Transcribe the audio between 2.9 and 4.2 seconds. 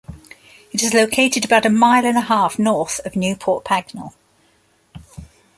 of Newport Pagnell.